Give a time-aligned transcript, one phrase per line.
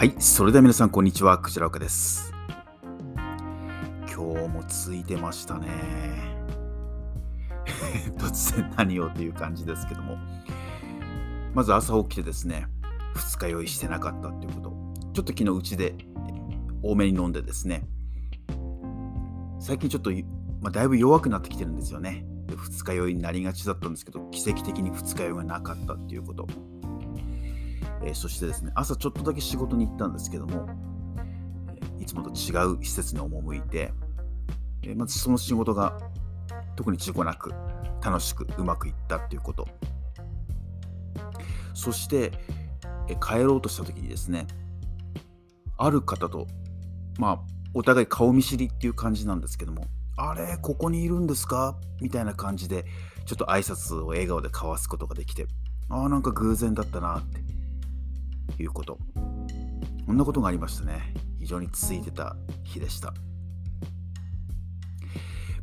[0.00, 1.36] はい、それでは皆さん、こんにちは。
[1.36, 2.32] くじらおかです。
[4.10, 5.68] 今日もついてましたね。
[8.16, 10.16] 突然何をという感じですけども。
[11.52, 12.66] まず朝起きてですね、
[13.14, 14.70] 二日酔いしてなかったっていうこと。
[15.12, 15.94] ちょっと昨日うちで
[16.82, 17.86] 多めに飲んでですね、
[19.58, 20.10] 最近ちょっと、
[20.62, 22.24] まあ、だいぶ弱くなってきてるんですよね。
[22.48, 26.46] 二日酔いになりがちだったんですけど、奇跡的に二日酔いがなかったっていうこと。
[28.02, 30.68] えー、そしてですね、朝ちょっとだけ仕事に行ったんですけども、
[31.98, 33.92] いつもと違う施設に赴いて、
[34.82, 35.98] えまずその仕事が
[36.76, 37.52] 特に事故なく
[38.02, 39.68] 楽しくうまくいったっていうこと。
[41.74, 42.32] そして、
[43.08, 44.46] え帰ろうとした時にですね、
[45.76, 46.46] ある方と、
[47.18, 47.40] まあ、
[47.74, 49.84] お互い顔見知りっていう感じなんですけども、
[50.16, 51.78] あれ、ここにいるんですか？
[52.00, 52.84] みたいな感じで、
[53.26, 55.46] ちょっと挨拶を笑顔で交わすことができて、
[55.88, 57.40] ああ、なんか偶然だったなって
[58.58, 58.98] いうこと。
[60.06, 61.14] こんなことがありましたね。
[61.38, 63.14] 非常についてた日でした。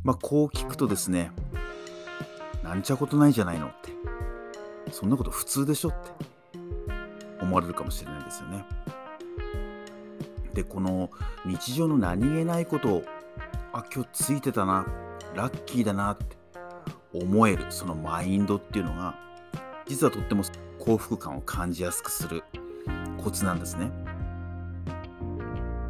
[0.02, 1.30] まあ、こう聞くとですね、
[2.62, 3.92] なんちゃことないじゃないのって、
[4.92, 5.98] そんなこと普通でしょって
[7.40, 8.64] 思われるかもしれないですよね。
[10.54, 11.10] で、この
[11.46, 13.04] 日常の何気ないことを、
[13.72, 14.86] あ、今日ついてたな、
[15.34, 16.36] ラッキーだなって
[17.12, 19.14] 思える、そのマインドっていうのが、
[19.86, 20.42] 実はとっても
[20.78, 22.42] 幸福感を感じやすくする
[23.28, 23.90] コツなんですね。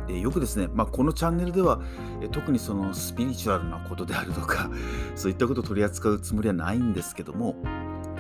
[0.08, 1.80] でよくですね、まあ、このチャンネルでは
[2.20, 4.70] え特にそのスピリチュアルなことであるとか
[5.14, 7.54] そういったことを取り扱うつもりはないんですけども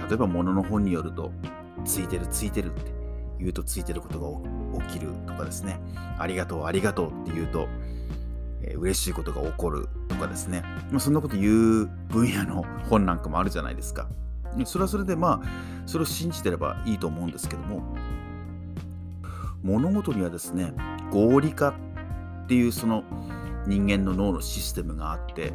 [0.08, 1.32] 例えば物の本によると
[1.84, 2.92] ついてるついてるって
[3.40, 4.42] 言うとついてること
[4.76, 5.80] が起きるとかですね。
[6.18, 7.68] ありがとうありがとうって言うと、
[8.62, 14.08] えー、嬉しいことが起こるとかですね、まあ、そんなこと言う分野の本なんかもあるじゃないですか。
[14.64, 15.48] それはそれでまあ
[15.86, 17.82] それを信じてればいいと思うんですけども
[19.62, 20.72] 物事にはですね
[21.10, 21.70] 合理化
[22.44, 23.04] っていうその
[23.66, 25.52] 人間の脳のシステムがあって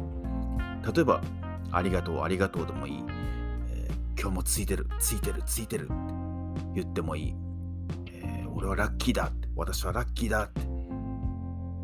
[0.94, 1.22] 例えば
[1.72, 3.04] 「ありがとうありがとう」でもいい、
[3.70, 5.94] えー、今日もついてるついてるついてる」って
[6.74, 7.34] 言ってもいい、
[8.06, 10.74] えー、俺はラッキーだって私はラッキーだって。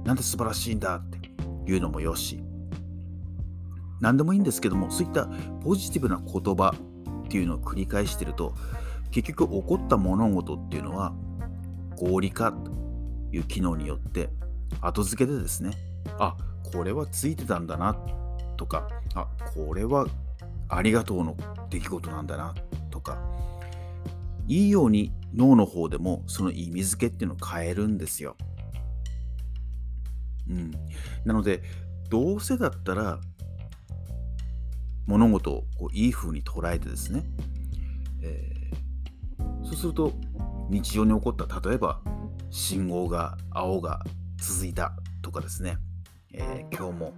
[0.04, 1.18] なんで素晴らしいんだって
[1.66, 2.42] 言うのもよし。
[4.00, 5.28] 何でもいいんですけどもそういった
[5.62, 6.74] ポジティブな言葉
[7.26, 8.54] っていうのを繰り返してると
[9.10, 11.12] 結局起こった物事っていうのは
[12.00, 12.70] 合理化と
[13.30, 14.30] いう機能によって
[14.80, 15.72] 後付けでですね
[16.18, 16.34] あ
[16.72, 17.94] これはついてたんだな
[18.56, 20.06] とかあこれは
[20.68, 21.36] ありがとうの
[21.68, 22.54] 出来事なんだな
[22.90, 23.18] とか
[24.46, 28.36] いいように脳の方でもその意味付けっていうのを変えるんですよ。
[30.48, 30.72] うん、
[31.24, 31.62] なので
[32.08, 33.20] どうせだったら
[35.06, 37.24] 物事をこういい風に捉えてですね、
[38.22, 40.12] えー、そうすると
[40.70, 42.00] 日常に起こった例えば
[42.50, 44.04] 信号が青が
[44.40, 45.78] 続いたとかですね、
[46.32, 47.12] えー、今日も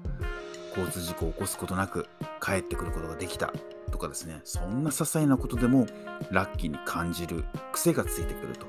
[0.71, 2.09] 交通事故を起こすことなく
[2.43, 3.53] 帰ってくることができた
[3.91, 4.41] とかですね。
[4.45, 5.87] そんな些細なことでも
[6.31, 8.67] ラッキーに感じる癖がついてくると。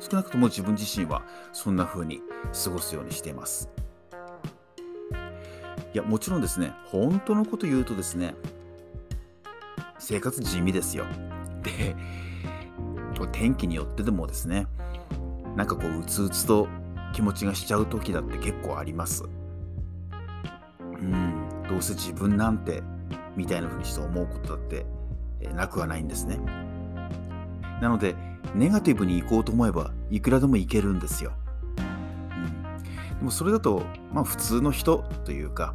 [0.00, 1.22] 少なくとも自分自身は
[1.52, 2.20] そんな風に
[2.64, 3.70] 過ごすようにしています。
[5.94, 8.34] いやもちろんですね本当のこと言うとですね
[9.98, 11.04] 生活地味ですよ。
[13.32, 14.66] 天気によってでもですね
[15.56, 16.68] なんかこううつうつと
[17.12, 19.24] 気持ちがしちゃう時だって結構あります。
[20.82, 22.82] うんどうせ自分なんて
[23.36, 24.86] みたいな風にして思うことだって、
[25.40, 26.38] えなくはないんですね。
[27.80, 28.14] なので
[28.54, 31.32] ネガティブに行こうと思えばいくらでもいけるんですよ、
[31.78, 35.74] うん、でもそれだとまあ普通の人というか、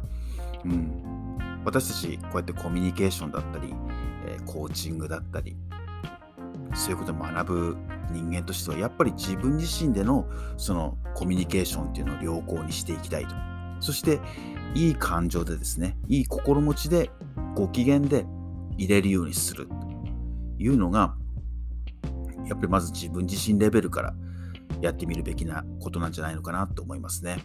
[0.64, 3.74] うん、私たちこうやってコミュニケーションだったり、
[4.26, 5.56] えコーチングだったり
[6.78, 7.76] そういうことを学ぶ
[8.12, 13.34] 人間としてはやっぱり自分自身でのそのコミュニケーションっていうのを良好にしていきたいと
[13.80, 14.20] そして
[14.74, 17.10] いい感情でですねいい心持ちで
[17.54, 18.24] ご機嫌で
[18.76, 19.74] 入れるようにすると
[20.58, 21.16] いうのが
[22.46, 24.14] やっぱりまず自分自身レベルから
[24.80, 27.38] やってみるべきなことなんじゃないのかなと思いますね。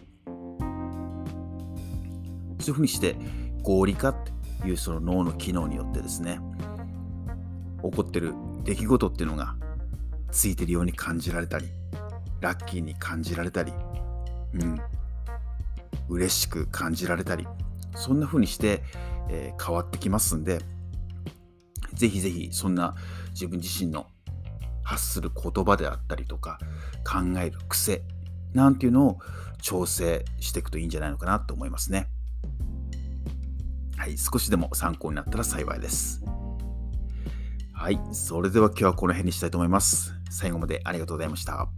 [2.60, 3.16] そういうふうにして
[3.62, 4.14] 合理化っ
[4.62, 6.38] ていうその脳の機能によってですね
[7.82, 8.32] 起こってる
[8.64, 9.54] 出来事っていうのが
[10.30, 11.68] ついてるように感じられたり
[12.40, 13.72] ラッキーに感じられたり
[14.54, 14.80] うん
[16.08, 17.46] 嬉しく感じられたり
[17.94, 18.82] そんな風にして、
[19.30, 20.60] えー、変わってきますんで
[21.94, 22.94] ぜひぜひそんな
[23.30, 24.06] 自分自身の
[24.82, 26.58] 発する言葉であったりとか
[27.04, 28.02] 考える癖
[28.52, 29.18] なんていうのを
[29.62, 32.08] 調整していくといいんじゃないのかなと思いますね。
[33.96, 36.22] はい、少しでも参考になったら幸いです。
[37.84, 38.00] はい。
[38.12, 40.14] それでは今日はこの辺にしたいと思います。
[40.30, 41.68] 最後までありがとうございました。